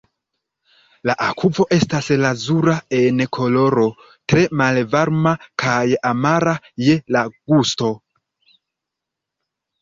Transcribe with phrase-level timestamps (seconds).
[1.07, 3.83] La akvo estas lazura en koloro,
[4.33, 5.35] tre malvarma
[5.65, 7.93] kaj amara je la gusto.